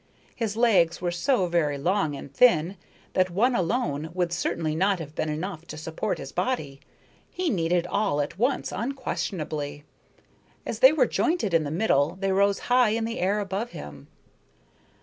[0.35, 2.75] His legs were so very long and thin
[3.13, 6.79] that one alone would certainly not have been enough to support his body.
[7.29, 9.83] He needed all at once, unquestionably.
[10.65, 14.07] As they were jointed in the middle, they rose high in the air above him.